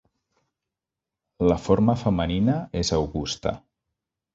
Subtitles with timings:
[1.53, 3.59] La forma femenina és Augusta.